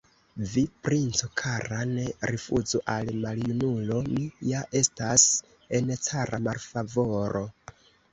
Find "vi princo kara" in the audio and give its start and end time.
0.51-1.81